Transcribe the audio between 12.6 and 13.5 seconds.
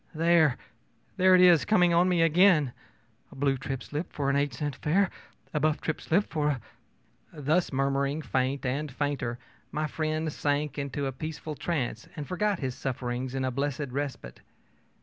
sufferings in